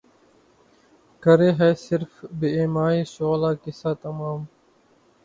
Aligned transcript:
کرے 1.23 1.49
ہے 1.59 1.69
صِرف 1.85 2.11
بہ 2.37 2.47
ایمائے 2.57 3.01
شعلہ 3.13 3.51
قصہ 3.63 3.91
تمام 4.01 4.39